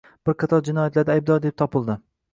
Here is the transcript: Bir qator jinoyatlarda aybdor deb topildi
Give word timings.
Bir 0.29 0.35
qator 0.43 0.63
jinoyatlarda 0.69 1.13
aybdor 1.17 1.45
deb 1.45 1.57
topildi 1.63 1.99